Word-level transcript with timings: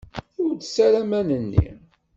Ur 0.43 0.51
ttess 0.55 0.75
ara 0.85 0.99
aman-nni. 1.03 1.69